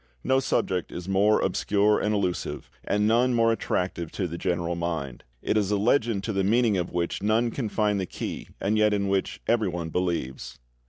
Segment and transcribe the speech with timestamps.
[0.23, 5.23] No subject is more obscure and elusive, and none more attractive to the general mind.
[5.43, 8.79] It is a legend to the meaning of which none can find the key and
[8.79, 10.57] yet in which everyone believes.